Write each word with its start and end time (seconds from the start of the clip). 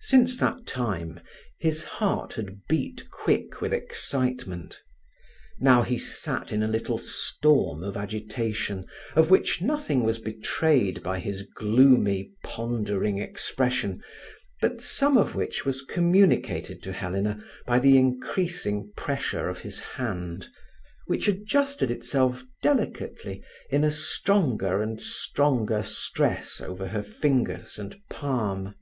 Since 0.00 0.38
that 0.38 0.66
time 0.66 1.20
his 1.58 1.84
heart 1.84 2.32
had 2.32 2.64
beat 2.66 3.10
quick 3.10 3.60
with 3.60 3.74
excitement. 3.74 4.80
Now 5.58 5.82
he 5.82 5.98
sat 5.98 6.50
in 6.50 6.62
a 6.62 6.66
little 6.66 6.96
storm 6.96 7.84
of 7.84 7.94
agitation, 7.94 8.86
of 9.14 9.28
which 9.28 9.60
nothing 9.60 10.02
was 10.02 10.18
betrayed 10.18 11.02
by 11.02 11.18
his 11.18 11.42
gloomy, 11.42 12.32
pondering 12.42 13.18
expression, 13.18 14.02
but 14.62 14.80
some 14.80 15.18
of 15.18 15.34
which 15.34 15.66
was 15.66 15.82
communicated 15.84 16.82
to 16.84 16.92
Helena 16.94 17.38
by 17.66 17.80
the 17.80 17.98
increasing 17.98 18.90
pressure 18.96 19.46
of 19.46 19.58
his 19.58 19.78
hand, 19.78 20.48
which 21.06 21.28
adjusted 21.28 21.90
itself 21.90 22.42
delicately 22.62 23.44
in 23.68 23.84
a 23.84 23.90
stronger 23.92 24.80
and 24.80 25.02
stronger 25.02 25.82
stress 25.82 26.62
over 26.62 26.88
her 26.88 27.02
fingers 27.02 27.78
and 27.78 28.00
palm. 28.08 28.74